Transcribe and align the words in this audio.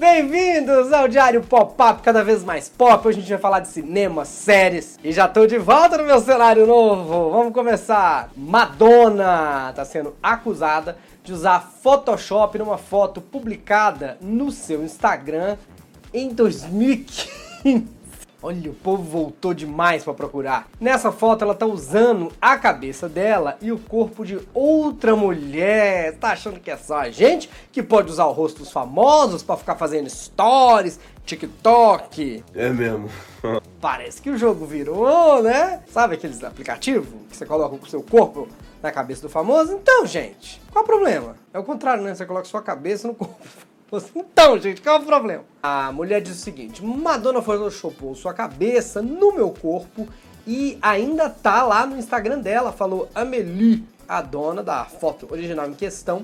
Bem-vindos 0.00 0.94
ao 0.94 1.06
Diário 1.06 1.42
Pop-Up, 1.42 2.00
cada 2.00 2.24
vez 2.24 2.42
mais 2.42 2.70
pop. 2.70 3.06
Hoje 3.06 3.18
a 3.18 3.20
gente 3.20 3.28
vai 3.32 3.38
falar 3.38 3.60
de 3.60 3.68
cinema, 3.68 4.24
séries. 4.24 4.98
E 5.04 5.12
já 5.12 5.28
tô 5.28 5.46
de 5.46 5.58
volta 5.58 5.98
no 5.98 6.04
meu 6.04 6.18
cenário 6.20 6.66
novo. 6.66 7.30
Vamos 7.30 7.52
começar. 7.52 8.30
Madonna 8.34 9.70
tá 9.76 9.84
sendo 9.84 10.16
acusada 10.22 10.96
de 11.22 11.34
usar 11.34 11.60
Photoshop 11.82 12.56
numa 12.56 12.78
foto 12.78 13.20
publicada 13.20 14.16
no 14.22 14.50
seu 14.50 14.82
Instagram 14.82 15.58
em 16.14 16.30
2015. 16.30 17.99
Olha, 18.42 18.70
o 18.70 18.74
povo 18.74 19.02
voltou 19.02 19.52
demais 19.52 20.02
para 20.02 20.14
procurar. 20.14 20.66
Nessa 20.80 21.12
foto 21.12 21.44
ela 21.44 21.54
tá 21.54 21.66
usando 21.66 22.32
a 22.40 22.56
cabeça 22.56 23.06
dela 23.06 23.58
e 23.60 23.70
o 23.70 23.78
corpo 23.78 24.24
de 24.24 24.40
outra 24.54 25.14
mulher. 25.14 26.16
Tá 26.16 26.30
achando 26.30 26.58
que 26.58 26.70
é 26.70 26.76
só 26.76 27.00
a 27.00 27.10
gente 27.10 27.50
que 27.70 27.82
pode 27.82 28.10
usar 28.10 28.24
o 28.24 28.32
rosto 28.32 28.60
dos 28.60 28.72
famosos 28.72 29.42
para 29.42 29.58
ficar 29.58 29.76
fazendo 29.76 30.08
stories, 30.08 30.98
TikTok? 31.26 32.42
É 32.54 32.70
mesmo. 32.70 33.10
Parece 33.78 34.22
que 34.22 34.30
o 34.30 34.38
jogo 34.38 34.64
virou, 34.64 35.42
né? 35.42 35.82
Sabe 35.90 36.14
aqueles 36.14 36.42
aplicativos 36.42 37.08
que 37.28 37.36
você 37.36 37.44
coloca 37.44 37.74
o 37.74 37.88
seu 37.88 38.02
corpo 38.02 38.48
na 38.82 38.90
cabeça 38.90 39.20
do 39.20 39.28
famoso? 39.28 39.72
Então, 39.74 40.06
gente, 40.06 40.62
qual 40.70 40.82
o 40.82 40.86
problema? 40.86 41.36
É 41.52 41.58
o 41.58 41.62
contrário, 41.62 42.02
né? 42.02 42.14
Você 42.14 42.24
coloca 42.24 42.46
sua 42.46 42.62
cabeça 42.62 43.06
no 43.06 43.14
corpo 43.14 43.36
então, 44.14 44.58
gente, 44.58 44.80
qual 44.80 44.96
é 44.96 44.98
o 45.00 45.04
problema? 45.04 45.44
A 45.62 45.90
mulher 45.90 46.20
diz 46.20 46.36
o 46.36 46.40
seguinte: 46.40 46.84
Madonna 46.84 47.42
photoshopou 47.42 48.14
sua 48.14 48.32
cabeça 48.32 49.02
no 49.02 49.34
meu 49.34 49.50
corpo 49.50 50.06
e 50.46 50.78
ainda 50.80 51.28
tá 51.28 51.62
lá 51.64 51.86
no 51.86 51.96
Instagram 51.96 52.38
dela. 52.38 52.72
Falou 52.72 53.08
Amelie, 53.14 53.84
a 54.08 54.22
dona 54.22 54.62
da 54.62 54.84
foto 54.84 55.26
original 55.30 55.68
em 55.68 55.74
questão, 55.74 56.22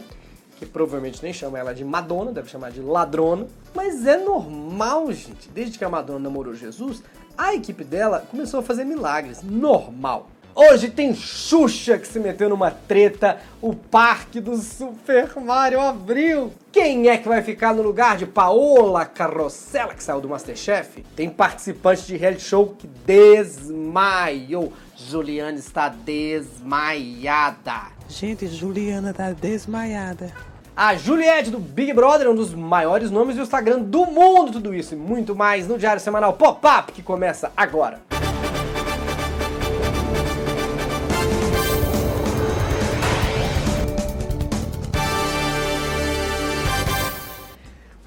que 0.57 0.65
provavelmente 0.65 1.23
nem 1.23 1.33
chama 1.33 1.59
ela 1.59 1.74
de 1.74 1.84
Madonna, 1.84 2.33
deve 2.33 2.48
chamar 2.48 2.71
de 2.71 2.80
ladrona. 2.80 3.47
Mas 3.74 4.07
é 4.07 4.16
normal, 4.16 5.10
gente. 5.12 5.48
Desde 5.48 5.77
que 5.77 5.85
a 5.85 5.88
Madonna 5.88 6.21
namorou 6.21 6.55
Jesus, 6.55 7.02
a 7.37 7.55
equipe 7.55 7.85
dela 7.85 8.24
começou 8.30 8.60
a 8.60 8.62
fazer 8.62 8.85
milagres. 8.85 9.43
Normal. 9.43 10.29
Hoje 10.59 10.88
tem 10.88 11.15
Xuxa 11.15 11.99
que 11.99 12.09
se 12.09 12.18
meteu 12.18 12.49
numa 12.49 12.71
treta, 12.71 13.37
o 13.60 13.74
parque 13.74 14.40
do 14.40 14.57
Super 14.57 15.38
Mario 15.38 15.79
abriu. 15.79 16.51
Quem 16.73 17.10
é 17.10 17.18
que 17.18 17.29
vai 17.29 17.43
ficar 17.43 17.74
no 17.74 17.82
lugar 17.82 18.16
de 18.16 18.24
Paola 18.24 19.04
Carrossela, 19.04 19.93
que 19.93 20.02
saiu 20.02 20.18
do 20.18 20.30
Masterchef? 20.30 21.04
Tem 21.15 21.29
participante 21.29 22.07
de 22.07 22.16
reality 22.16 22.43
show 22.43 22.74
que 22.79 22.87
desmaiou. 23.04 24.73
Juliana 24.96 25.59
está 25.59 25.90
desmaiada. 25.90 27.88
Gente, 28.09 28.46
Juliana 28.46 29.12
tá 29.12 29.32
desmaiada. 29.32 30.32
A 30.74 30.95
Juliette 30.95 31.51
do 31.51 31.59
Big 31.59 31.93
Brother, 31.93 32.30
um 32.30 32.34
dos 32.34 32.54
maiores 32.54 33.10
nomes 33.10 33.37
do 33.37 33.43
Instagram 33.43 33.80
do 33.80 34.07
mundo, 34.07 34.52
tudo 34.52 34.74
isso 34.74 34.95
e 34.95 34.96
muito 34.96 35.37
mais 35.37 35.68
no 35.68 35.77
Diário 35.77 36.01
Semanal 36.01 36.32
Pop-Up, 36.32 36.93
que 36.93 37.02
começa 37.02 37.52
agora. 37.54 38.01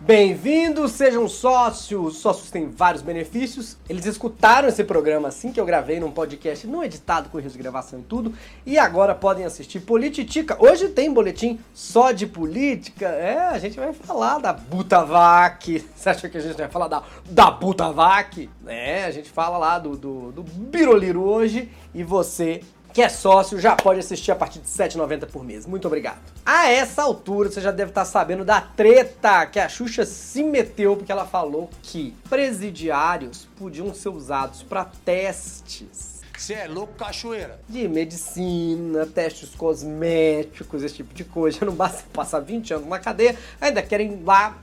Bem-vindos, 0.09 0.93
sejam 0.93 1.27
sócios. 1.27 2.17
Sócios 2.17 2.49
têm 2.49 2.67
vários 2.67 3.03
benefícios. 3.03 3.77
Eles 3.87 4.07
escutaram 4.07 4.67
esse 4.67 4.83
programa 4.83 5.27
assim 5.27 5.51
que 5.51 5.61
eu 5.61 5.65
gravei 5.67 5.99
num 5.99 6.09
podcast 6.09 6.65
não 6.65 6.83
editado 6.83 7.29
com 7.29 7.37
erros 7.37 7.53
de 7.53 7.59
gravação 7.59 7.99
e 7.99 8.01
tudo. 8.01 8.33
E 8.65 8.79
agora 8.79 9.13
podem 9.13 9.45
assistir 9.45 9.81
Polititica. 9.81 10.57
Hoje 10.59 10.89
tem 10.89 11.13
boletim 11.13 11.59
só 11.75 12.11
de 12.11 12.25
política. 12.25 13.05
É, 13.05 13.37
a 13.49 13.59
gente 13.59 13.79
vai 13.79 13.93
falar 13.93 14.39
da 14.39 14.51
Butavac. 14.51 15.85
Você 15.95 16.09
acha 16.09 16.27
que 16.27 16.39
a 16.39 16.41
gente 16.41 16.57
vai 16.57 16.69
falar 16.69 16.87
da, 16.87 17.03
da 17.29 17.51
Butavac? 17.51 18.49
É, 18.65 19.05
a 19.05 19.11
gente 19.11 19.29
fala 19.29 19.59
lá 19.59 19.77
do, 19.77 19.95
do, 19.95 20.31
do 20.31 20.41
Biroliro 20.41 21.21
hoje. 21.21 21.69
E 21.93 22.03
você 22.03 22.61
que 22.93 23.01
é 23.01 23.09
sócio 23.09 23.59
já 23.59 23.75
pode 23.75 23.99
assistir 23.99 24.31
a 24.31 24.35
partir 24.35 24.59
de 24.59 24.67
R$ 24.67 24.89
7,90 24.89 25.27
por 25.27 25.43
mês. 25.43 25.65
Muito 25.65 25.85
obrigado. 25.87 26.19
A 26.45 26.69
essa 26.69 27.03
altura 27.03 27.49
você 27.49 27.61
já 27.61 27.71
deve 27.71 27.91
estar 27.91 28.05
sabendo 28.05 28.43
da 28.43 28.61
treta 28.61 29.45
que 29.45 29.59
a 29.59 29.69
Xuxa 29.69 30.05
se 30.05 30.43
meteu 30.43 30.97
porque 30.97 31.11
ela 31.11 31.25
falou 31.25 31.69
que 31.81 32.15
presidiários 32.29 33.47
podiam 33.57 33.93
ser 33.93 34.09
usados 34.09 34.63
para 34.63 34.85
testes. 34.85 36.19
Você 36.37 36.53
é 36.53 36.67
louco, 36.67 36.93
cachoeira? 36.93 37.59
De 37.67 37.85
medicina, 37.87 39.05
testes 39.05 39.49
cosméticos, 39.55 40.83
esse 40.83 40.95
tipo 40.95 41.13
de 41.13 41.25
coisa. 41.25 41.63
Não 41.65 41.73
basta 41.73 42.03
passar 42.13 42.39
20 42.39 42.75
anos 42.75 42.87
na 42.87 42.97
cadeia, 42.97 43.35
ainda 43.59 43.81
querem 43.81 44.23
lá 44.23 44.57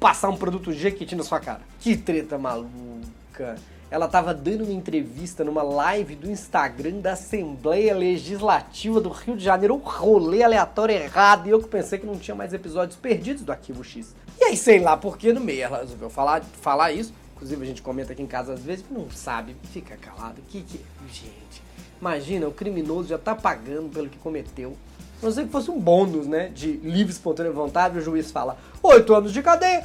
passar 0.00 0.28
um 0.28 0.36
produto 0.36 0.72
Jequiti 0.72 1.14
na 1.14 1.22
sua 1.22 1.38
cara. 1.38 1.60
Que 1.78 1.96
treta 1.96 2.36
maluca 2.36 3.56
ela 3.90 4.06
estava 4.06 4.32
dando 4.32 4.62
uma 4.62 4.72
entrevista 4.72 5.42
numa 5.42 5.64
live 5.64 6.14
do 6.14 6.30
Instagram 6.30 7.00
da 7.00 7.14
Assembleia 7.14 7.92
Legislativa 7.94 9.00
do 9.00 9.08
Rio 9.08 9.36
de 9.36 9.42
Janeiro, 9.42 9.74
um 9.74 9.78
rolê 9.78 10.44
aleatório 10.44 10.94
errado, 10.94 11.48
e 11.48 11.50
eu 11.50 11.60
que 11.60 11.68
pensei 11.68 11.98
que 11.98 12.06
não 12.06 12.16
tinha 12.16 12.34
mais 12.34 12.52
episódios 12.52 12.96
perdidos 12.96 13.42
do 13.42 13.50
Arquivo 13.50 13.82
X. 13.82 14.14
E 14.38 14.44
aí, 14.44 14.56
sei 14.56 14.78
lá 14.78 14.96
por 14.96 15.18
que 15.18 15.32
no 15.32 15.40
meio 15.40 15.64
ela 15.64 15.78
resolveu 15.78 16.08
falar, 16.08 16.42
falar 16.62 16.92
isso, 16.92 17.12
inclusive 17.34 17.62
a 17.62 17.66
gente 17.66 17.82
comenta 17.82 18.12
aqui 18.12 18.22
em 18.22 18.28
casa 18.28 18.52
às 18.52 18.60
vezes, 18.60 18.84
não 18.88 19.10
sabe, 19.10 19.56
fica 19.72 19.96
calado, 19.96 20.40
que 20.48 20.62
que... 20.62 20.80
Gente, 21.12 21.60
imagina, 22.00 22.46
o 22.46 22.52
criminoso 22.52 23.08
já 23.08 23.18
tá 23.18 23.34
pagando 23.34 23.88
pelo 23.88 24.08
que 24.08 24.18
cometeu, 24.18 24.76
a 25.20 25.26
não 25.26 25.32
ser 25.32 25.46
que 25.46 25.50
fosse 25.50 25.68
um 25.68 25.80
bônus, 25.80 26.28
né, 26.28 26.48
de 26.54 26.74
livre, 26.74 27.12
espontânea 27.12 27.50
vontade, 27.50 27.98
o 27.98 28.00
juiz 28.00 28.30
fala, 28.30 28.56
oito 28.84 29.12
anos 29.12 29.32
de 29.32 29.42
cadeia, 29.42 29.84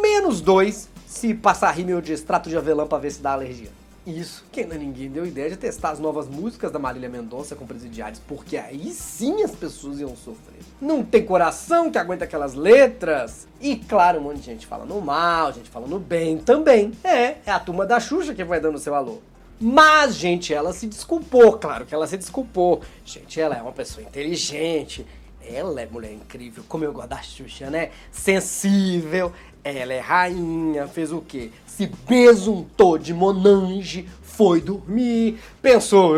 menos 0.00 0.40
dois 0.40 0.88
se 1.14 1.32
passar 1.32 1.70
rímel 1.70 2.00
de 2.00 2.12
extrato 2.12 2.50
de 2.50 2.56
avelã 2.56 2.86
pra 2.86 2.98
ver 2.98 3.12
se 3.12 3.22
dá 3.22 3.32
alergia. 3.32 3.70
Isso, 4.04 4.44
que 4.52 4.60
ainda 4.60 4.76
ninguém 4.76 5.08
deu 5.08 5.24
ideia 5.24 5.48
de 5.48 5.56
testar 5.56 5.90
as 5.90 5.98
novas 5.98 6.28
músicas 6.28 6.70
da 6.70 6.78
Marília 6.78 7.08
Mendonça 7.08 7.54
com 7.54 7.64
presidiários, 7.64 8.20
porque 8.28 8.56
aí 8.58 8.90
sim 8.90 9.42
as 9.42 9.52
pessoas 9.52 10.00
iam 10.00 10.14
sofrer. 10.14 10.60
Não 10.80 11.02
tem 11.02 11.24
coração 11.24 11.90
que 11.90 11.96
aguenta 11.96 12.24
aquelas 12.24 12.54
letras. 12.54 13.46
E 13.60 13.76
claro, 13.76 14.18
um 14.18 14.24
monte 14.24 14.40
de 14.40 14.46
gente 14.46 14.66
falando 14.66 15.00
mal, 15.00 15.52
gente 15.52 15.70
falando 15.70 15.98
bem 15.98 16.36
também. 16.36 16.92
É, 17.02 17.36
é 17.46 17.50
a 17.50 17.60
turma 17.60 17.86
da 17.86 17.98
Xuxa 17.98 18.34
que 18.34 18.44
vai 18.44 18.60
dando 18.60 18.78
seu 18.78 18.94
alô. 18.94 19.20
Mas, 19.58 20.16
gente, 20.16 20.52
ela 20.52 20.72
se 20.72 20.86
desculpou, 20.86 21.52
claro 21.54 21.86
que 21.86 21.94
ela 21.94 22.08
se 22.08 22.18
desculpou. 22.18 22.82
Gente, 23.06 23.40
ela 23.40 23.56
é 23.56 23.62
uma 23.62 23.72
pessoa 23.72 24.04
inteligente. 24.04 25.06
Ela 25.46 25.82
é 25.82 25.86
mulher 25.86 26.12
incrível, 26.12 26.64
como 26.68 26.84
eu 26.84 26.92
gosto 26.92 27.08
da 27.08 27.20
Xuxa, 27.20 27.68
né? 27.68 27.90
Sensível, 28.10 29.32
ela 29.62 29.92
é 29.92 30.00
rainha, 30.00 30.88
fez 30.88 31.12
o 31.12 31.20
quê? 31.20 31.50
Se 31.66 31.86
besuntou 32.08 32.96
de 32.96 33.12
Monange, 33.12 34.08
foi 34.22 34.60
dormir, 34.60 35.38
pensou, 35.62 36.14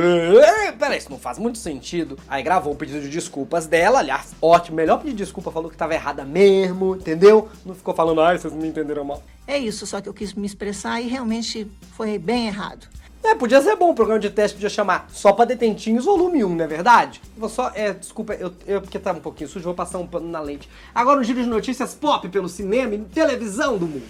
peraí, 0.78 0.98
isso 0.98 1.10
não 1.10 1.18
faz 1.18 1.38
muito 1.38 1.58
sentido. 1.58 2.18
Aí 2.28 2.42
gravou 2.42 2.72
o 2.72 2.76
pedido 2.76 3.00
de 3.00 3.08
desculpas 3.08 3.66
dela, 3.66 3.98
aliás, 3.98 4.34
ótimo, 4.40 4.76
melhor 4.76 4.98
pedir 4.98 5.14
desculpa, 5.14 5.50
falou 5.50 5.70
que 5.70 5.76
tava 5.76 5.94
errada 5.94 6.24
mesmo, 6.24 6.96
entendeu? 6.96 7.48
Não 7.64 7.74
ficou 7.74 7.94
falando, 7.94 8.20
ai, 8.20 8.38
vocês 8.38 8.52
me 8.52 8.68
entenderam 8.68 9.04
mal. 9.04 9.22
É 9.46 9.58
isso, 9.58 9.86
só 9.86 10.00
que 10.00 10.08
eu 10.08 10.14
quis 10.14 10.34
me 10.34 10.46
expressar 10.46 11.00
e 11.00 11.08
realmente 11.08 11.66
foi 11.96 12.18
bem 12.18 12.46
errado. 12.46 12.86
É, 13.26 13.34
podia 13.34 13.60
ser 13.60 13.74
bom, 13.74 13.90
o 13.90 13.94
programa 13.94 14.20
de 14.20 14.30
teste 14.30 14.54
podia 14.54 14.68
chamar 14.68 15.08
Só 15.10 15.32
pra 15.32 15.44
Detentinhos 15.44 16.04
Volume 16.04 16.44
1, 16.44 16.54
não 16.54 16.64
é 16.64 16.68
verdade? 16.68 17.20
Vou 17.36 17.48
só, 17.48 17.72
é, 17.74 17.92
desculpa, 17.92 18.34
eu, 18.34 18.52
eu 18.64 18.80
porque 18.80 19.00
tá 19.00 19.10
um 19.10 19.18
pouquinho 19.18 19.50
sujo, 19.50 19.64
vou 19.64 19.74
passar 19.74 19.98
um 19.98 20.06
pano 20.06 20.28
na 20.28 20.38
lente. 20.38 20.70
Agora 20.94 21.18
um 21.18 21.24
giro 21.24 21.42
de 21.42 21.48
notícias 21.48 21.92
pop 21.92 22.28
pelo 22.28 22.48
cinema 22.48 22.94
e 22.94 22.98
televisão 22.98 23.76
do 23.76 23.88
mundo. 23.88 24.04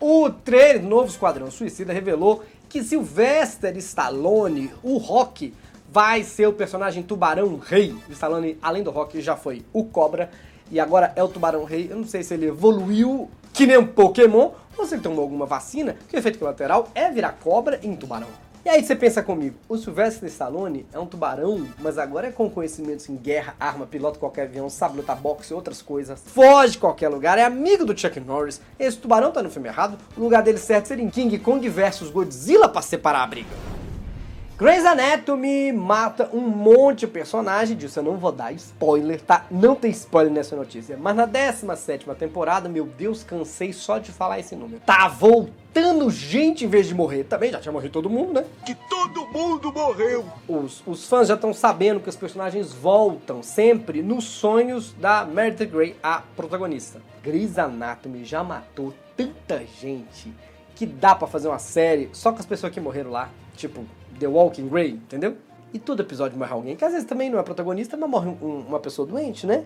O 0.00 0.30
trailer 0.30 0.80
do 0.80 0.88
novo 0.88 1.10
Esquadrão 1.10 1.50
Suicida 1.50 1.92
revelou 1.92 2.42
que 2.70 2.82
Sylvester 2.82 3.76
Stallone, 3.76 4.72
o 4.82 4.96
Rock, 4.96 5.52
vai 5.94 6.24
ser 6.24 6.48
o 6.48 6.52
personagem 6.52 7.04
Tubarão 7.04 7.56
Rei. 7.56 7.94
Stallone, 8.10 8.58
além 8.60 8.82
do 8.82 8.90
Rock, 8.90 9.20
já 9.20 9.36
foi 9.36 9.64
o 9.72 9.84
Cobra 9.84 10.28
e 10.68 10.80
agora 10.80 11.12
é 11.14 11.22
o 11.22 11.28
Tubarão 11.28 11.62
Rei. 11.62 11.86
Eu 11.88 11.96
não 11.96 12.04
sei 12.04 12.24
se 12.24 12.34
ele 12.34 12.46
evoluiu 12.46 13.30
que 13.52 13.64
nem 13.64 13.78
um 13.78 13.86
Pokémon 13.86 14.50
ou 14.76 14.86
se 14.86 14.96
ele 14.96 15.02
tomou 15.02 15.22
alguma 15.22 15.46
vacina, 15.46 15.96
que 16.08 16.16
o 16.16 16.18
efeito 16.18 16.40
colateral 16.40 16.88
é 16.96 17.08
virar 17.12 17.38
cobra 17.40 17.78
em 17.80 17.94
tubarão. 17.94 18.26
E 18.64 18.68
aí 18.68 18.82
você 18.82 18.96
pensa 18.96 19.22
comigo, 19.22 19.54
o 19.68 19.76
Sylvester 19.78 20.28
Stallone 20.28 20.84
é 20.92 20.98
um 20.98 21.06
tubarão, 21.06 21.64
mas 21.78 21.96
agora 21.96 22.26
é 22.26 22.32
com 22.32 22.50
conhecimentos 22.50 23.08
em 23.08 23.14
guerra, 23.14 23.54
arma, 23.60 23.86
pilota 23.86 24.18
qualquer 24.18 24.48
avião, 24.48 24.68
sabe 24.68 24.96
lutar 24.96 25.14
boxe 25.14 25.52
e 25.52 25.54
outras 25.54 25.80
coisas, 25.80 26.20
foge 26.26 26.72
de 26.72 26.78
qualquer 26.78 27.08
lugar, 27.08 27.38
é 27.38 27.44
amigo 27.44 27.84
do 27.84 27.96
Chuck 27.96 28.18
Norris. 28.18 28.60
Esse 28.80 28.96
tubarão 28.96 29.30
tá 29.30 29.44
no 29.44 29.50
filme 29.50 29.68
errado, 29.68 29.96
o 30.16 30.20
lugar 30.20 30.42
dele 30.42 30.58
certo 30.58 30.86
seria 30.86 31.04
em 31.04 31.10
King 31.10 31.38
Kong 31.38 31.68
versus 31.68 32.10
Godzilla 32.10 32.68
para 32.68 32.82
separar 32.82 33.22
a 33.22 33.26
briga. 33.28 33.73
Grey's 34.56 34.84
Anatomy 34.84 35.72
mata 35.72 36.30
um 36.32 36.40
monte 36.40 37.00
de 37.00 37.06
personagem, 37.08 37.76
disso 37.76 37.98
eu 37.98 38.04
não 38.04 38.18
vou 38.18 38.30
dar 38.30 38.52
spoiler, 38.52 39.20
tá? 39.20 39.46
Não 39.50 39.74
tem 39.74 39.90
spoiler 39.90 40.32
nessa 40.32 40.54
notícia. 40.54 40.96
Mas 40.96 41.16
na 41.16 41.26
17 41.26 42.06
temporada, 42.16 42.68
meu 42.68 42.86
Deus, 42.86 43.24
cansei 43.24 43.72
só 43.72 43.98
de 43.98 44.12
falar 44.12 44.38
esse 44.38 44.54
número. 44.54 44.80
Tá 44.86 45.08
voltando 45.08 46.08
gente 46.08 46.64
em 46.64 46.68
vez 46.68 46.86
de 46.86 46.94
morrer. 46.94 47.24
Também 47.24 47.50
já 47.50 47.58
tinha 47.58 47.72
morrido 47.72 47.92
todo 47.92 48.08
mundo, 48.08 48.34
né? 48.34 48.44
Que 48.64 48.76
todo 48.88 49.26
mundo 49.26 49.72
morreu! 49.72 50.24
Os, 50.46 50.84
os 50.86 51.04
fãs 51.08 51.26
já 51.26 51.34
estão 51.34 51.52
sabendo 51.52 51.98
que 51.98 52.08
os 52.08 52.14
personagens 52.14 52.72
voltam 52.72 53.42
sempre 53.42 54.04
nos 54.04 54.22
sonhos 54.22 54.92
da 54.92 55.24
Meredith 55.24 55.66
Grey, 55.66 55.96
a 56.00 56.22
protagonista. 56.36 57.02
Grey's 57.24 57.58
Anatomy 57.58 58.24
já 58.24 58.44
matou 58.44 58.94
tanta 59.16 59.64
gente 59.80 60.32
que 60.76 60.86
dá 60.86 61.12
para 61.12 61.26
fazer 61.26 61.48
uma 61.48 61.58
série 61.58 62.08
só 62.12 62.30
com 62.30 62.38
as 62.38 62.46
pessoas 62.46 62.72
que 62.72 62.80
morreram 62.80 63.10
lá. 63.10 63.30
Tipo, 63.56 63.84
The 64.18 64.26
Walking 64.26 64.68
Grey, 64.68 64.90
entendeu? 64.90 65.36
E 65.72 65.78
todo 65.78 66.00
episódio 66.00 66.38
morre 66.38 66.52
alguém, 66.52 66.76
que 66.76 66.84
às 66.84 66.92
vezes 66.92 67.06
também 67.06 67.28
não 67.28 67.38
é 67.38 67.42
protagonista, 67.42 67.96
mas 67.96 68.08
morre 68.08 68.28
um, 68.40 68.64
uma 68.68 68.78
pessoa 68.78 69.06
doente, 69.06 69.46
né? 69.46 69.64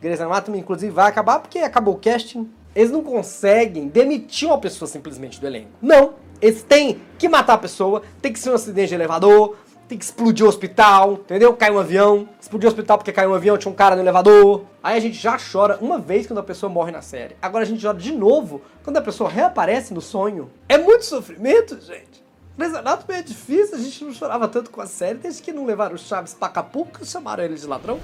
Grey's 0.00 0.20
Anatomy, 0.20 0.58
inclusive, 0.58 0.90
vai 0.90 1.08
acabar 1.08 1.40
porque 1.40 1.58
acabou 1.58 1.94
o 1.94 1.98
casting. 1.98 2.48
Eles 2.74 2.90
não 2.90 3.02
conseguem 3.02 3.88
demitir 3.88 4.48
uma 4.48 4.58
pessoa 4.58 4.88
simplesmente 4.88 5.40
do 5.40 5.46
elenco. 5.46 5.68
Não! 5.82 6.14
Eles 6.40 6.62
têm 6.62 7.00
que 7.18 7.28
matar 7.28 7.54
a 7.54 7.58
pessoa, 7.58 8.00
tem 8.22 8.32
que 8.32 8.38
ser 8.38 8.50
um 8.50 8.54
acidente 8.54 8.88
de 8.88 8.94
elevador, 8.94 9.56
tem 9.86 9.98
que 9.98 10.04
explodir 10.04 10.46
o 10.46 10.48
hospital, 10.48 11.14
entendeu? 11.14 11.52
Cai 11.52 11.70
um 11.70 11.78
avião, 11.78 12.28
explodir 12.40 12.66
o 12.66 12.70
hospital 12.70 12.96
porque 12.96 13.12
caiu 13.12 13.30
um 13.30 13.34
avião, 13.34 13.58
tinha 13.58 13.70
um 13.70 13.74
cara 13.74 13.96
no 13.96 14.02
elevador. 14.02 14.62
Aí 14.82 14.96
a 14.96 15.00
gente 15.00 15.18
já 15.18 15.36
chora 15.36 15.78
uma 15.80 15.98
vez 15.98 16.26
quando 16.26 16.38
a 16.38 16.42
pessoa 16.42 16.70
morre 16.70 16.92
na 16.92 17.02
série. 17.02 17.36
Agora 17.42 17.64
a 17.64 17.66
gente 17.66 17.84
chora 17.84 17.98
de 17.98 18.12
novo 18.12 18.62
quando 18.82 18.96
a 18.96 19.02
pessoa 19.02 19.28
reaparece 19.28 19.92
no 19.92 20.00
sonho. 20.00 20.48
É 20.68 20.78
muito 20.78 21.04
sofrimento, 21.04 21.78
gente. 21.80 22.24
Mas 22.60 22.74
Anatomy 22.74 23.18
é 23.18 23.22
difícil, 23.22 23.74
a 23.74 23.80
gente 23.80 24.04
não 24.04 24.12
chorava 24.12 24.46
tanto 24.46 24.70
com 24.70 24.82
a 24.82 24.86
série 24.86 25.16
desde 25.16 25.40
que 25.40 25.50
não 25.50 25.64
levaram 25.64 25.94
o 25.94 25.98
Chaves 25.98 26.34
pra 26.34 26.48
Acapulco 26.48 27.02
e 27.02 27.06
chamaram 27.06 27.42
ele 27.42 27.54
de 27.54 27.66
ladrão. 27.66 27.98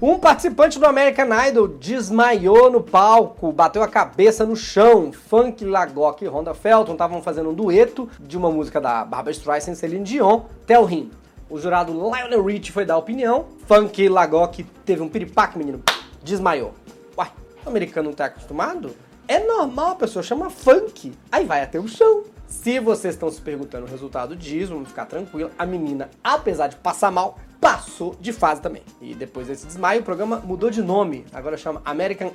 Um 0.00 0.18
participante 0.18 0.78
do 0.78 0.86
American 0.86 1.28
Idol 1.46 1.68
desmaiou 1.68 2.70
no 2.70 2.82
palco, 2.82 3.52
bateu 3.52 3.82
a 3.82 3.86
cabeça 3.86 4.46
no 4.46 4.56
chão. 4.56 5.12
Funk 5.12 5.62
Lagok 5.62 6.24
e 6.24 6.26
Honda 6.26 6.54
Felton 6.54 6.92
estavam 6.92 7.20
fazendo 7.20 7.50
um 7.50 7.54
dueto 7.54 8.08
de 8.18 8.38
uma 8.38 8.50
música 8.50 8.80
da 8.80 9.04
Barbara 9.04 9.32
Streisand 9.32 9.72
e 9.72 9.76
Celine 9.76 10.04
Dion, 10.06 10.44
Tell 10.66 10.88
Him. 10.88 11.10
O 11.50 11.58
jurado 11.58 11.92
Lionel 11.92 12.42
Rich 12.42 12.72
foi 12.72 12.86
dar 12.86 12.96
opinião. 12.96 13.44
Funk 13.66 14.08
Lagok 14.08 14.64
teve 14.86 15.02
um 15.02 15.08
piripaque, 15.10 15.58
menino, 15.58 15.82
desmaiou. 16.22 16.72
Uai, 17.14 17.30
o 17.66 17.68
americano 17.68 18.08
não 18.08 18.16
tá 18.16 18.24
acostumado? 18.24 18.96
É 19.28 19.38
normal, 19.38 19.90
a 19.90 19.96
pessoa 19.96 20.22
chama 20.22 20.48
funk, 20.48 21.12
aí 21.30 21.44
vai 21.44 21.62
até 21.62 21.78
o 21.78 21.86
chão. 21.86 22.24
Se 22.50 22.78
vocês 22.80 23.14
estão 23.14 23.30
se 23.30 23.40
perguntando 23.40 23.86
o 23.86 23.88
resultado 23.88 24.34
disso, 24.34 24.74
vamos 24.74 24.88
ficar 24.88 25.06
tranquilo. 25.06 25.52
A 25.56 25.64
menina, 25.64 26.10
apesar 26.22 26.66
de 26.66 26.74
passar 26.76 27.10
mal, 27.12 27.38
passou 27.60 28.16
de 28.20 28.32
fase 28.32 28.60
também. 28.60 28.82
E 29.00 29.14
depois 29.14 29.46
desse 29.46 29.66
desmaio, 29.66 30.00
o 30.00 30.04
programa 30.04 30.42
mudou 30.44 30.68
de 30.68 30.82
nome. 30.82 31.24
Agora 31.32 31.56
chama 31.56 31.80
American 31.84 32.32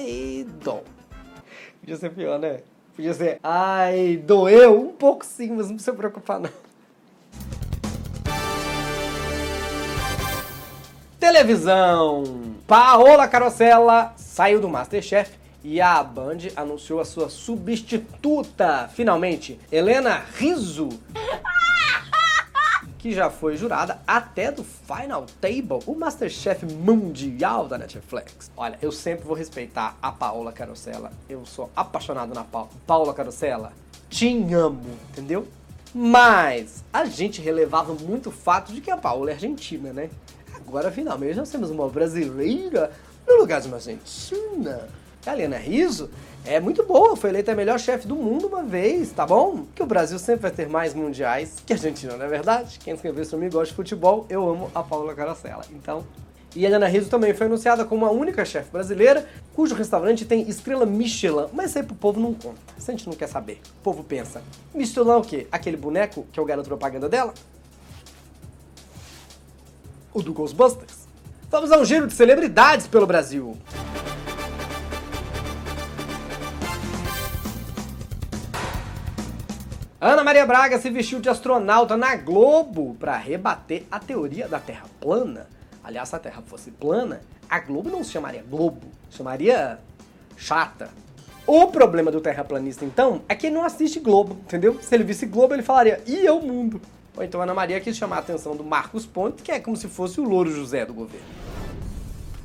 Idol. 0.00 0.82
Podia 1.80 1.96
ser 1.98 2.10
pior, 2.10 2.38
né? 2.38 2.62
Podia 2.96 3.12
ser 3.12 3.38
Ai, 3.42 4.16
doeu 4.16 4.80
um 4.80 4.92
pouco 4.92 5.24
sim, 5.24 5.50
mas 5.50 5.66
não 5.66 5.74
precisa 5.74 5.92
preocupar 5.94 6.40
não. 6.40 6.50
Televisão. 11.20 12.54
Paola 12.66 13.28
Carosella 13.28 14.14
saiu 14.16 14.60
do 14.60 14.68
Masterchef 14.68 15.43
e 15.64 15.80
a 15.80 16.02
Band 16.04 16.38
anunciou 16.54 17.00
a 17.00 17.06
sua 17.06 17.30
substituta, 17.30 18.86
finalmente, 18.92 19.58
Helena 19.72 20.22
Rizzo, 20.36 20.90
que 22.98 23.12
já 23.12 23.30
foi 23.30 23.56
jurada 23.56 23.98
até 24.06 24.52
do 24.52 24.62
Final 24.62 25.24
Table, 25.40 25.80
o 25.86 25.94
Masterchef 25.94 26.66
mundial 26.66 27.66
da 27.66 27.78
Netflix. 27.78 28.50
Olha, 28.54 28.78
eu 28.82 28.92
sempre 28.92 29.26
vou 29.26 29.34
respeitar 29.34 29.96
a 30.02 30.12
Paola 30.12 30.52
Carosella. 30.52 31.10
Eu 31.28 31.46
sou 31.46 31.70
apaixonado 31.74 32.34
na 32.34 32.44
pa 32.44 32.66
Paola 32.86 33.14
Carosella. 33.14 33.72
Te 34.10 34.28
amo, 34.52 34.98
entendeu? 35.10 35.48
Mas 35.94 36.84
a 36.92 37.06
gente 37.06 37.40
relevava 37.40 37.94
muito 37.94 38.28
o 38.28 38.32
fato 38.32 38.72
de 38.72 38.80
que 38.80 38.90
a 38.90 38.96
Paola 38.96 39.30
é 39.30 39.32
argentina, 39.34 39.92
né? 39.92 40.10
Agora, 40.54 40.90
finalmente, 40.90 41.36
nós 41.36 41.50
temos 41.50 41.70
uma 41.70 41.88
brasileira 41.88 42.90
no 43.26 43.36
lugar 43.36 43.60
de 43.60 43.68
uma 43.68 43.76
argentina. 43.76 44.88
A 45.26 45.32
Helena 45.32 45.56
Rizzo 45.56 46.10
é 46.44 46.60
muito 46.60 46.82
boa, 46.84 47.16
foi 47.16 47.30
eleita 47.30 47.52
a 47.52 47.54
melhor 47.54 47.80
chefe 47.80 48.06
do 48.06 48.14
mundo 48.14 48.46
uma 48.46 48.62
vez, 48.62 49.10
tá 49.10 49.26
bom? 49.26 49.64
Que 49.74 49.82
o 49.82 49.86
Brasil 49.86 50.18
sempre 50.18 50.42
vai 50.42 50.50
ter 50.50 50.68
mais 50.68 50.92
mundiais 50.92 51.62
que 51.64 51.72
a 51.72 51.76
Argentina, 51.76 52.14
não 52.16 52.26
é 52.26 52.28
verdade? 52.28 52.78
Quem 52.78 52.92
escreveu 52.92 53.24
sobre 53.24 53.46
mim 53.46 53.50
gosta 53.50 53.68
de 53.68 53.74
futebol, 53.74 54.26
eu 54.28 54.46
amo 54.46 54.70
a 54.74 54.82
Paula 54.82 55.14
Caracella. 55.14 55.64
Então, 55.70 56.04
e 56.54 56.64
a 56.64 56.68
Helena 56.68 56.86
Rizzo 56.86 57.08
também 57.08 57.32
foi 57.32 57.46
anunciada 57.46 57.84
como 57.86 58.04
a 58.04 58.10
única 58.10 58.44
chefe 58.44 58.70
brasileira 58.70 59.26
cujo 59.54 59.74
restaurante 59.74 60.24
tem 60.24 60.48
estrela 60.48 60.86
Michelin. 60.86 61.46
Mas 61.52 61.70
isso 61.70 61.78
aí 61.78 61.84
pro 61.84 61.96
povo 61.96 62.20
não 62.20 62.32
conta. 62.32 62.60
Se 62.78 62.90
a 62.90 62.94
gente 62.94 63.06
não 63.08 63.14
quer 63.14 63.26
saber. 63.26 63.60
O 63.80 63.82
povo 63.82 64.04
pensa, 64.04 64.42
Michelin 64.72 65.10
é 65.10 65.16
o 65.16 65.22
quê? 65.22 65.46
Aquele 65.50 65.76
boneco 65.76 66.26
que 66.30 66.38
é 66.38 66.42
o 66.42 66.46
garoto 66.46 66.68
propaganda 66.68 67.08
dela? 67.08 67.34
O 70.12 70.22
do 70.22 70.32
Ghostbusters? 70.32 71.08
Vamos 71.50 71.72
a 71.72 71.78
um 71.78 71.84
giro 71.84 72.06
de 72.06 72.12
celebridades 72.12 72.86
pelo 72.86 73.06
Brasil. 73.06 73.56
Ana 80.06 80.22
Maria 80.22 80.44
Braga 80.44 80.78
se 80.78 80.90
vestiu 80.90 81.18
de 81.18 81.30
astronauta 81.30 81.96
na 81.96 82.14
Globo 82.14 82.94
para 83.00 83.16
rebater 83.16 83.86
a 83.90 83.98
teoria 83.98 84.46
da 84.46 84.58
Terra 84.58 84.84
plana. 85.00 85.46
Aliás, 85.82 86.10
se 86.10 86.14
a 86.14 86.18
Terra 86.18 86.42
fosse 86.42 86.70
plana, 86.70 87.22
a 87.48 87.58
Globo 87.58 87.88
não 87.88 88.04
se 88.04 88.10
chamaria 88.10 88.44
Globo, 88.46 88.86
chamaria 89.10 89.78
chata. 90.36 90.90
O 91.46 91.68
problema 91.68 92.10
do 92.10 92.20
terraplanista, 92.20 92.84
então, 92.84 93.22
é 93.26 93.34
que 93.34 93.46
ele 93.46 93.54
não 93.54 93.64
assiste 93.64 93.98
Globo, 93.98 94.34
entendeu? 94.42 94.78
Se 94.82 94.94
ele 94.94 95.04
visse 95.04 95.24
Globo, 95.24 95.54
ele 95.54 95.62
falaria, 95.62 95.98
e 96.06 96.26
é 96.26 96.30
o 96.30 96.42
mundo? 96.42 96.82
Ou 97.16 97.24
então 97.24 97.40
Ana 97.40 97.54
Maria 97.54 97.80
quis 97.80 97.96
chamar 97.96 98.16
a 98.16 98.18
atenção 98.18 98.54
do 98.54 98.62
Marcos 98.62 99.06
Ponte, 99.06 99.42
que 99.42 99.52
é 99.52 99.58
como 99.58 99.74
se 99.74 99.88
fosse 99.88 100.20
o 100.20 100.24
Louro 100.24 100.50
José 100.50 100.84
do 100.84 100.92
governo. 100.92 101.26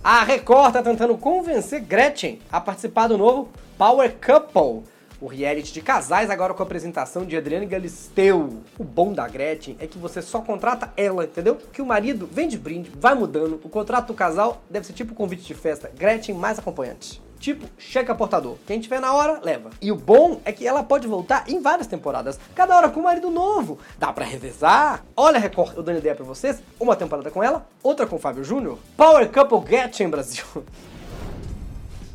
A 0.01 0.23
Record 0.23 0.71
tá 0.71 0.81
tentando 0.81 1.17
convencer 1.17 1.81
Gretchen 1.81 2.39
a 2.49 2.61
participar 2.61 3.07
do 3.07 3.17
novo 3.17 3.49
Power 3.77 4.15
Couple, 4.25 4.89
o 5.21 5.27
reality 5.27 5.73
de 5.73 5.81
casais 5.81 6.29
agora 6.29 6.53
com 6.53 6.63
a 6.63 6.65
apresentação 6.65 7.25
de 7.25 7.35
Adriane 7.35 7.65
Galisteu. 7.65 8.61
O 8.77 8.83
bom 8.83 9.13
da 9.13 9.27
Gretchen 9.27 9.75
é 9.79 9.87
que 9.87 9.97
você 9.97 10.21
só 10.21 10.41
contrata 10.41 10.91
ela, 10.95 11.25
entendeu? 11.25 11.57
Que 11.73 11.81
o 11.81 11.85
marido 11.85 12.27
vem 12.31 12.47
de 12.47 12.57
brinde, 12.57 12.91
vai 12.95 13.15
mudando. 13.15 13.59
O 13.63 13.69
contrato 13.69 14.07
do 14.07 14.13
casal 14.13 14.61
deve 14.69 14.85
ser 14.85 14.93
tipo 14.93 15.13
convite 15.13 15.43
de 15.43 15.53
festa, 15.53 15.91
Gretchen 15.95 16.35
mais 16.35 16.59
acompanhante. 16.59 17.21
Tipo, 17.39 17.65
cheque 17.77 18.11
aportador. 18.11 18.57
Quem 18.67 18.81
tiver 18.81 18.99
na 18.99 19.13
hora, 19.13 19.39
leva. 19.41 19.69
E 19.81 19.91
o 19.93 19.95
bom 19.95 20.41
é 20.43 20.51
que 20.51 20.67
ela 20.67 20.83
pode 20.83 21.07
voltar 21.07 21.45
em 21.47 21.61
várias 21.61 21.87
temporadas, 21.87 22.37
cada 22.53 22.75
hora 22.75 22.89
com 22.89 22.99
um 22.99 23.03
marido 23.03 23.31
novo. 23.31 23.79
Dá 23.97 24.11
para 24.11 24.25
revezar. 24.25 25.05
Olha, 25.15 25.39
Record, 25.39 25.77
eu 25.77 25.83
dando 25.83 25.99
ideia 25.99 26.15
pra 26.15 26.25
vocês. 26.25 26.61
Uma 26.77 26.97
temporada 26.97 27.31
com 27.31 27.41
ela, 27.41 27.65
outra 27.81 28.05
com 28.05 28.17
o 28.17 28.19
Fábio 28.19 28.43
Júnior. 28.43 28.77
Power 28.97 29.29
Couple 29.31 29.61
Gretchen 29.61 30.09
Brasil. 30.09 30.43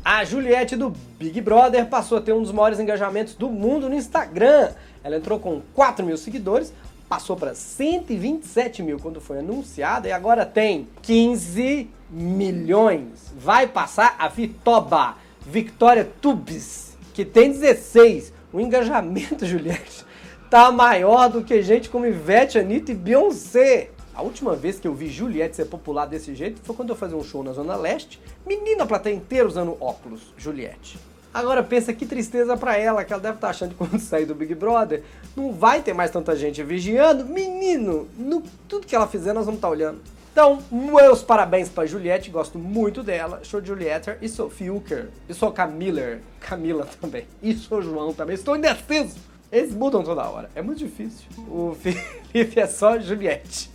A 0.05 0.23
Juliette 0.23 0.75
do 0.75 0.93
Big 1.17 1.41
Brother 1.41 1.87
passou 1.87 2.19
a 2.19 2.21
ter 2.21 2.31
um 2.31 2.43
dos 2.43 2.51
maiores 2.51 2.79
engajamentos 2.79 3.33
do 3.33 3.49
mundo 3.49 3.89
no 3.89 3.95
Instagram. 3.95 4.69
Ela 5.03 5.17
entrou 5.17 5.39
com 5.39 5.63
4 5.73 6.05
mil 6.05 6.15
seguidores, 6.15 6.71
passou 7.09 7.35
para 7.35 7.55
127 7.55 8.83
mil 8.83 8.99
quando 8.99 9.19
foi 9.19 9.39
anunciada 9.39 10.07
e 10.07 10.11
agora 10.11 10.45
tem 10.45 10.87
15 11.01 11.89
milhões. 12.11 13.33
Vai 13.35 13.65
passar 13.65 14.15
a 14.19 14.27
Vitoba, 14.27 15.15
Victoria 15.41 16.07
Tubes, 16.21 16.95
que 17.11 17.25
tem 17.25 17.49
16. 17.49 18.31
O 18.53 18.59
engajamento, 18.59 19.43
Juliette, 19.47 20.05
tá 20.51 20.71
maior 20.71 21.31
do 21.31 21.43
que 21.43 21.63
gente 21.63 21.89
como 21.89 22.05
Ivete, 22.05 22.59
Anitta 22.59 22.91
e 22.91 22.95
Beyoncé. 22.95 23.89
A 24.15 24.21
última 24.21 24.55
vez 24.55 24.79
que 24.79 24.87
eu 24.87 24.93
vi 24.95 25.09
Juliette 25.09 25.57
ser 25.57 25.65
popular 25.65 26.05
desse 26.05 26.33
jeito 26.33 26.61
foi 26.63 26.73
quando 26.73 26.91
eu 26.91 26.95
fazia 26.95 27.17
um 27.17 27.23
show 27.23 27.43
na 27.43 27.51
Zona 27.51 27.75
Leste. 27.75 28.17
Menina, 28.47 28.85
plateia 28.85 29.13
inteira 29.13 29.45
usando 29.45 29.75
óculos, 29.81 30.33
Juliette. 30.37 30.97
Agora 31.33 31.61
pensa 31.61 31.91
que 31.91 32.05
tristeza 32.05 32.55
pra 32.55 32.77
ela, 32.77 33.03
que 33.03 33.11
ela 33.11 33.21
deve 33.21 33.35
estar 33.35 33.47
tá 33.47 33.51
achando 33.51 33.71
que 33.71 33.75
quando 33.75 33.99
sair 33.99 34.25
do 34.25 34.33
Big 34.33 34.55
Brother 34.55 35.03
não 35.35 35.51
vai 35.51 35.81
ter 35.81 35.93
mais 35.93 36.11
tanta 36.11 36.33
gente 36.33 36.63
vigiando. 36.63 37.25
Menino, 37.25 38.07
no, 38.17 38.41
tudo 38.69 38.87
que 38.87 38.95
ela 38.95 39.05
fizer 39.05 39.33
nós 39.33 39.45
vamos 39.45 39.57
estar 39.57 39.67
tá 39.67 39.73
olhando. 39.73 39.99
Então, 40.31 40.63
meus 40.71 41.21
parabéns 41.21 41.67
pra 41.67 41.85
Juliette, 41.85 42.29
gosto 42.29 42.57
muito 42.57 43.03
dela. 43.03 43.41
Sou 43.43 43.63
Juliette 43.63 44.15
e 44.21 44.29
sou 44.29 44.49
Filker. 44.49 45.09
E 45.27 45.33
sou 45.33 45.51
Camiller, 45.51 46.21
Camila 46.39 46.87
também. 47.01 47.25
E 47.43 47.53
sou 47.53 47.81
João 47.81 48.13
também. 48.13 48.35
Estou 48.35 48.55
indeciso. 48.55 49.34
Eles 49.51 49.73
mudam 49.73 50.03
toda 50.03 50.23
hora. 50.23 50.49
É 50.55 50.61
muito 50.61 50.79
difícil. 50.79 51.25
O 51.47 51.75
Felipe 52.31 52.59
é 52.59 52.67
só 52.67 52.99
Juliette. 52.99 53.69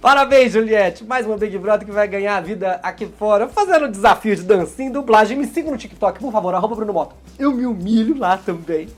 Parabéns, 0.00 0.52
Juliette. 0.52 1.04
Mais 1.04 1.26
uma 1.26 1.36
Big 1.36 1.56
Brother 1.58 1.86
que 1.86 1.92
vai 1.92 2.06
ganhar 2.06 2.36
a 2.36 2.40
vida 2.40 2.80
aqui 2.82 3.06
fora, 3.06 3.48
fazendo 3.48 3.88
desafio 3.88 4.36
de 4.36 4.42
dancinha 4.42 4.90
dublagem. 4.90 5.36
Me 5.36 5.46
siga 5.46 5.70
no 5.70 5.76
TikTok, 5.76 6.20
por 6.20 6.32
favor, 6.32 6.54
arroba 6.54 6.76
Bruno 6.76 6.92
Mota. 6.92 7.14
Eu 7.38 7.52
me 7.52 7.66
humilho 7.66 8.16
lá 8.16 8.36
também. 8.38 8.88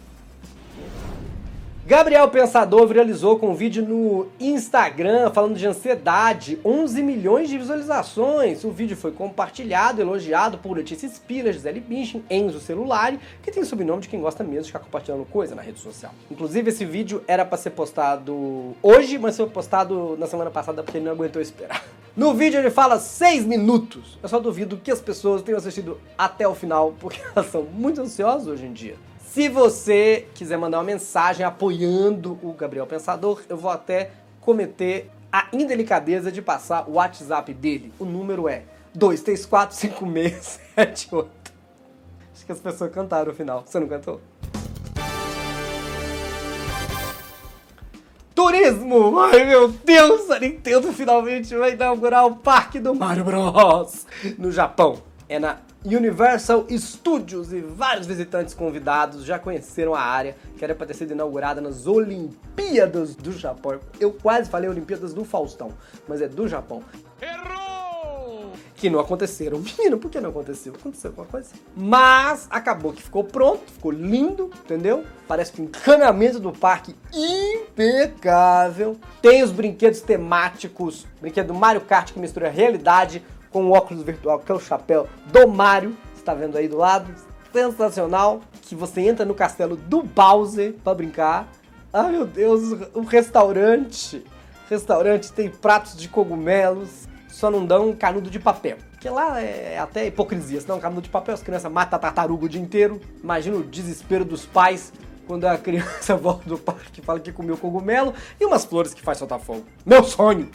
Gabriel 1.84 2.28
Pensador 2.28 2.86
viralizou 2.86 3.40
com 3.40 3.48
um 3.48 3.54
vídeo 3.54 3.84
no 3.84 4.28
Instagram 4.38 5.32
falando 5.32 5.56
de 5.56 5.66
ansiedade, 5.66 6.56
11 6.64 7.02
milhões 7.02 7.48
de 7.48 7.58
visualizações. 7.58 8.62
O 8.62 8.70
vídeo 8.70 8.96
foi 8.96 9.10
compartilhado, 9.10 10.00
elogiado 10.00 10.58
por 10.58 10.76
Letícia 10.76 11.08
Spiller, 11.08 11.52
Gisele 11.52 11.80
Bündchen, 11.80 12.24
Enzo 12.30 12.60
Celulari, 12.60 13.18
que 13.42 13.50
tem 13.50 13.64
o 13.64 13.66
sobrenome 13.66 14.00
de 14.00 14.08
quem 14.08 14.20
gosta 14.20 14.44
mesmo 14.44 14.62
de 14.62 14.66
ficar 14.68 14.78
compartilhando 14.78 15.24
coisa 15.24 15.56
na 15.56 15.62
rede 15.62 15.80
social. 15.80 16.14
Inclusive, 16.30 16.70
esse 16.70 16.84
vídeo 16.84 17.24
era 17.26 17.44
para 17.44 17.58
ser 17.58 17.70
postado 17.70 18.76
hoje, 18.80 19.18
mas 19.18 19.36
foi 19.36 19.48
postado 19.48 20.16
na 20.16 20.28
semana 20.28 20.52
passada 20.52 20.84
porque 20.84 20.98
ele 20.98 21.06
não 21.06 21.12
aguentou 21.12 21.42
esperar. 21.42 21.84
No 22.16 22.32
vídeo 22.32 22.60
ele 22.60 22.70
fala 22.70 23.00
6 23.00 23.44
minutos. 23.44 24.20
Eu 24.22 24.28
só 24.28 24.38
duvido 24.38 24.76
que 24.76 24.90
as 24.92 25.00
pessoas 25.00 25.42
tenham 25.42 25.58
assistido 25.58 25.98
até 26.16 26.46
o 26.46 26.54
final, 26.54 26.94
porque 27.00 27.20
elas 27.34 27.50
são 27.50 27.64
muito 27.64 28.00
ansiosas 28.00 28.46
hoje 28.46 28.66
em 28.66 28.72
dia. 28.72 28.94
Se 29.32 29.48
você 29.48 30.28
quiser 30.34 30.58
mandar 30.58 30.76
uma 30.76 30.84
mensagem 30.84 31.46
apoiando 31.46 32.38
o 32.42 32.52
Gabriel 32.52 32.86
Pensador, 32.86 33.40
eu 33.48 33.56
vou 33.56 33.70
até 33.70 34.10
cometer 34.42 35.10
a 35.32 35.48
indelicadeza 35.54 36.30
de 36.30 36.42
passar 36.42 36.86
o 36.86 36.96
WhatsApp 36.96 37.54
dele. 37.54 37.94
O 37.98 38.04
número 38.04 38.46
é 38.46 38.64
2345678. 38.94 41.26
Acho 42.30 42.44
que 42.44 42.52
as 42.52 42.60
pessoas 42.60 42.92
cantaram 42.92 43.28
no 43.28 43.34
final. 43.34 43.62
Você 43.64 43.80
não 43.80 43.88
cantou? 43.88 44.20
Turismo! 48.34 49.18
Ai 49.18 49.46
meu 49.46 49.68
Deus, 49.68 50.30
a 50.30 50.38
Nintendo 50.38 50.92
finalmente 50.92 51.56
vai 51.56 51.72
inaugurar 51.72 52.26
o 52.26 52.36
Parque 52.36 52.78
do 52.78 52.94
Mario 52.94 53.24
Bros. 53.24 54.06
no 54.36 54.52
Japão. 54.52 54.98
É 55.26 55.38
na 55.38 55.56
Universal 55.84 56.66
Studios 56.70 57.52
e 57.52 57.60
vários 57.60 58.06
visitantes 58.06 58.54
convidados 58.54 59.24
já 59.24 59.38
conheceram 59.38 59.94
a 59.94 60.00
área, 60.00 60.36
que 60.56 60.64
era 60.64 60.74
para 60.74 60.86
ter 60.86 60.94
sido 60.94 61.12
inaugurada 61.12 61.60
nas 61.60 61.86
Olimpíadas 61.88 63.16
do 63.16 63.32
Japão. 63.32 63.80
Eu 63.98 64.12
quase 64.12 64.48
falei 64.48 64.70
Olimpíadas 64.70 65.12
do 65.12 65.24
Faustão, 65.24 65.72
mas 66.06 66.22
é 66.22 66.28
do 66.28 66.46
Japão. 66.46 66.84
Errou! 67.20 68.52
Que 68.76 68.88
não 68.88 69.00
aconteceram. 69.00 69.58
Menino, 69.58 69.98
por 69.98 70.08
que 70.08 70.20
não 70.20 70.30
aconteceu? 70.30 70.72
Aconteceu 70.72 71.10
alguma 71.10 71.26
coisa? 71.26 71.50
Mas 71.76 72.46
acabou 72.48 72.92
que 72.92 73.02
ficou 73.02 73.24
pronto, 73.24 73.62
ficou 73.72 73.90
lindo, 73.90 74.50
entendeu? 74.64 75.04
Parece 75.26 75.50
que 75.50 75.60
o 75.60 75.64
encanamento 75.64 76.38
do 76.38 76.52
parque 76.52 76.94
impecável. 77.12 78.96
Tem 79.20 79.42
os 79.42 79.50
brinquedos 79.50 80.00
temáticos, 80.00 81.06
brinquedo 81.20 81.52
Mario 81.52 81.80
Kart 81.80 82.12
que 82.12 82.20
mistura 82.20 82.48
realidade 82.48 83.22
com 83.52 83.64
o 83.64 83.72
óculos 83.72 84.02
virtual, 84.02 84.38
que 84.40 84.50
é 84.50 84.54
o 84.54 84.60
chapéu 84.60 85.06
do 85.26 85.46
Mario. 85.46 85.96
Você 86.14 86.22
tá 86.22 86.34
vendo 86.34 86.56
aí 86.56 86.66
do 86.66 86.76
lado? 86.76 87.12
Sensacional. 87.52 88.40
Que 88.62 88.74
você 88.74 89.02
entra 89.02 89.24
no 89.24 89.34
castelo 89.34 89.76
do 89.76 90.02
Bowser 90.02 90.74
para 90.82 90.94
brincar. 90.94 91.48
Ai 91.92 92.10
meu 92.10 92.26
Deus, 92.26 92.72
o 92.94 93.02
restaurante. 93.02 94.24
Restaurante 94.68 95.30
tem 95.32 95.50
pratos 95.50 95.96
de 95.96 96.08
cogumelos. 96.08 97.06
Só 97.28 97.50
não 97.50 97.64
dão 97.64 97.90
um 97.90 97.96
canudo 97.96 98.30
de 98.30 98.38
papel. 98.38 98.78
Porque 98.90 99.08
lá 99.08 99.40
é 99.40 99.78
até 99.78 100.06
hipocrisia. 100.06 100.60
Se 100.60 100.66
dá 100.66 100.74
um 100.74 100.80
canudo 100.80 101.02
de 101.02 101.10
papel, 101.10 101.34
as 101.34 101.42
crianças 101.42 101.70
matam 101.70 101.96
a 101.96 102.00
tartaruga 102.00 102.46
o 102.46 102.48
dia 102.48 102.60
inteiro. 102.60 103.00
Imagina 103.22 103.56
o 103.56 103.62
desespero 103.62 104.24
dos 104.24 104.46
pais 104.46 104.92
quando 105.26 105.44
a 105.46 105.56
criança 105.56 106.14
volta 106.16 106.48
do 106.48 106.58
parque 106.58 107.00
e 107.00 107.04
fala 107.04 107.20
que 107.20 107.32
comeu 107.32 107.56
cogumelo 107.56 108.14
e 108.40 108.44
umas 108.44 108.64
flores 108.64 108.94
que 108.94 109.02
faz 109.02 109.18
soltar 109.18 109.40
fogo. 109.40 109.64
Meu 109.84 110.04
sonho! 110.04 110.50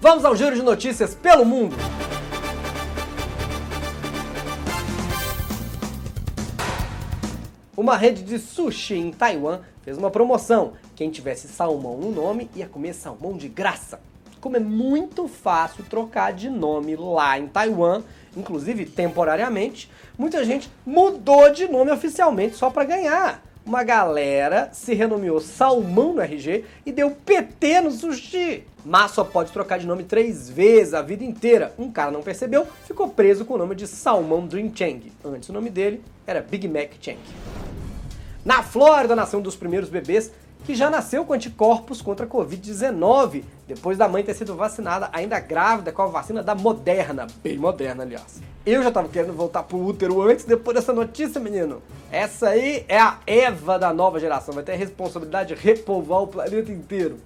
Vamos 0.00 0.24
ao 0.24 0.34
giro 0.34 0.54
de 0.54 0.62
notícias 0.62 1.14
pelo 1.14 1.44
mundo! 1.44 1.76
Uma 7.82 7.96
rede 7.96 8.22
de 8.22 8.38
sushi 8.38 8.94
em 8.94 9.10
Taiwan 9.10 9.58
fez 9.82 9.98
uma 9.98 10.08
promoção. 10.08 10.74
Quem 10.94 11.10
tivesse 11.10 11.48
salmão 11.48 11.98
no 11.98 12.12
nome 12.12 12.48
ia 12.54 12.68
comer 12.68 12.94
salmão 12.94 13.36
de 13.36 13.48
graça. 13.48 13.98
Como 14.40 14.56
é 14.56 14.60
muito 14.60 15.26
fácil 15.26 15.82
trocar 15.90 16.32
de 16.32 16.48
nome 16.48 16.94
lá 16.94 17.36
em 17.36 17.48
Taiwan, 17.48 18.04
inclusive 18.36 18.86
temporariamente, 18.86 19.90
muita 20.16 20.44
gente 20.44 20.70
mudou 20.86 21.50
de 21.50 21.66
nome 21.66 21.90
oficialmente 21.90 22.54
só 22.54 22.70
para 22.70 22.84
ganhar. 22.84 23.42
Uma 23.66 23.82
galera 23.82 24.70
se 24.72 24.94
renomeou 24.94 25.40
Salmão 25.40 26.14
no 26.14 26.20
RG 26.20 26.64
e 26.86 26.92
deu 26.92 27.10
PT 27.10 27.80
no 27.80 27.90
sushi. 27.90 28.64
Mas 28.84 29.10
só 29.10 29.24
pode 29.24 29.50
trocar 29.50 29.80
de 29.80 29.88
nome 29.88 30.04
três 30.04 30.48
vezes 30.48 30.94
a 30.94 31.02
vida 31.02 31.24
inteira. 31.24 31.74
Um 31.76 31.90
cara 31.90 32.12
não 32.12 32.22
percebeu, 32.22 32.64
ficou 32.86 33.08
preso 33.08 33.44
com 33.44 33.54
o 33.54 33.58
nome 33.58 33.74
de 33.74 33.88
Salmão 33.88 34.46
Dream 34.46 34.70
Chang. 34.72 35.12
Antes 35.24 35.48
o 35.48 35.52
nome 35.52 35.68
dele 35.68 36.00
era 36.24 36.40
Big 36.40 36.68
Mac 36.68 36.92
Chang. 37.00 37.18
Na 38.44 38.60
Flórida 38.60 39.14
nasceu 39.14 39.38
um 39.38 39.42
dos 39.42 39.54
primeiros 39.54 39.88
bebês 39.88 40.32
que 40.64 40.74
já 40.74 40.90
nasceu 40.90 41.24
com 41.24 41.32
anticorpos 41.32 42.02
contra 42.02 42.26
a 42.26 42.28
Covid-19, 42.28 43.44
depois 43.66 43.96
da 43.98 44.08
mãe 44.08 44.22
ter 44.22 44.34
sido 44.34 44.56
vacinada 44.56 45.08
ainda 45.12 45.38
grávida 45.38 45.92
com 45.92 46.02
a 46.02 46.06
vacina 46.06 46.42
da 46.42 46.54
Moderna, 46.54 47.26
bem 47.42 47.56
moderna, 47.56 48.02
aliás. 48.02 48.40
Eu 48.64 48.82
já 48.82 48.90
tava 48.90 49.08
querendo 49.08 49.32
voltar 49.32 49.62
pro 49.64 49.78
útero 49.78 50.22
antes, 50.22 50.44
depois 50.44 50.76
dessa 50.76 50.92
notícia, 50.92 51.40
menino. 51.40 51.82
Essa 52.10 52.50
aí 52.50 52.84
é 52.88 52.98
a 52.98 53.18
Eva 53.26 53.78
da 53.78 53.92
nova 53.92 54.20
geração, 54.20 54.54
vai 54.54 54.62
ter 54.62 54.72
a 54.72 54.76
responsabilidade 54.76 55.54
de 55.54 55.60
repovoar 55.60 56.22
o 56.22 56.28
planeta 56.28 56.70
inteiro. 56.70 57.18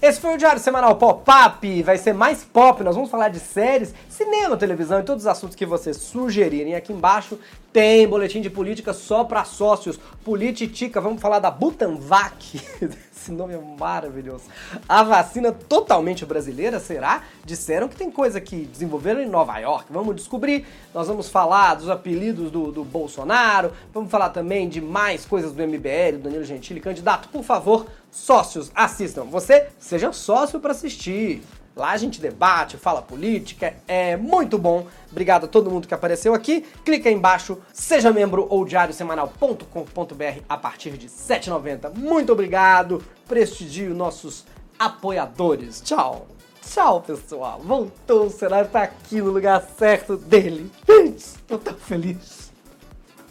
Esse 0.00 0.20
foi 0.20 0.34
o 0.34 0.38
Diário 0.38 0.60
Semanal 0.60 0.94
Pop-Up, 0.94 1.82
vai 1.82 1.98
ser 1.98 2.12
mais 2.12 2.44
pop, 2.44 2.84
nós 2.84 2.94
vamos 2.94 3.10
falar 3.10 3.30
de 3.30 3.40
séries, 3.40 3.92
cinema, 4.08 4.56
televisão 4.56 5.00
e 5.00 5.02
todos 5.02 5.24
os 5.24 5.26
assuntos 5.26 5.56
que 5.56 5.66
vocês 5.66 5.96
sugerirem. 5.96 6.76
Aqui 6.76 6.92
embaixo. 6.92 7.36
Tem 7.72 8.06
boletim 8.06 8.40
de 8.40 8.48
política 8.48 8.92
só 8.92 9.24
para 9.24 9.44
sócios, 9.44 9.98
Politica, 10.24 11.00
vamos 11.00 11.20
falar 11.20 11.38
da 11.38 11.50
Butanvac, 11.50 12.60
esse 13.20 13.32
nome 13.32 13.54
é 13.54 13.58
maravilhoso. 13.58 14.44
A 14.88 15.02
vacina 15.02 15.52
totalmente 15.52 16.24
brasileira, 16.24 16.78
será? 16.78 17.24
Disseram 17.44 17.88
que 17.88 17.96
tem 17.96 18.10
coisa 18.10 18.40
que 18.40 18.64
desenvolveram 18.64 19.20
em 19.20 19.28
Nova 19.28 19.58
York, 19.58 19.86
vamos 19.90 20.14
descobrir. 20.14 20.64
Nós 20.94 21.08
vamos 21.08 21.28
falar 21.28 21.74
dos 21.74 21.90
apelidos 21.90 22.50
do, 22.50 22.70
do 22.70 22.84
Bolsonaro, 22.84 23.72
vamos 23.92 24.10
falar 24.10 24.30
também 24.30 24.68
de 24.68 24.80
mais 24.80 25.26
coisas 25.26 25.52
do 25.52 25.62
MBL, 25.62 26.12
do 26.12 26.22
Danilo 26.24 26.44
Gentili, 26.44 26.80
candidato, 26.80 27.28
por 27.28 27.42
favor, 27.42 27.86
sócios, 28.10 28.70
assistam. 28.74 29.24
Você 29.24 29.68
seja 29.78 30.12
sócio 30.12 30.60
para 30.60 30.72
assistir. 30.72 31.42
Lá 31.78 31.92
a 31.92 31.96
gente 31.96 32.20
debate, 32.20 32.76
fala 32.76 33.00
política, 33.00 33.72
é 33.86 34.16
muito 34.16 34.58
bom. 34.58 34.88
Obrigado 35.12 35.44
a 35.44 35.48
todo 35.48 35.70
mundo 35.70 35.86
que 35.86 35.94
apareceu 35.94 36.34
aqui. 36.34 36.66
Clica 36.84 37.08
aí 37.08 37.14
embaixo, 37.14 37.56
seja 37.72 38.12
membro 38.12 38.48
ou 38.50 38.64
diariosemanal.com.br 38.64 40.42
a 40.48 40.56
partir 40.56 40.98
de 40.98 41.06
R$ 41.06 41.12
7,90. 41.12 41.96
Muito 41.96 42.32
obrigado. 42.32 43.00
Prestigio 43.28 43.94
nossos 43.94 44.44
apoiadores. 44.76 45.80
Tchau. 45.80 46.26
Tchau, 46.62 47.00
pessoal. 47.00 47.60
Voltou, 47.62 48.26
o 48.26 48.30
cenário 48.30 48.68
tá 48.68 48.82
aqui 48.82 49.22
no 49.22 49.30
lugar 49.30 49.62
certo 49.78 50.16
dele. 50.16 50.72
Gente, 50.84 51.38
tô 51.46 51.58
tão 51.58 51.74
feliz. 51.74 52.47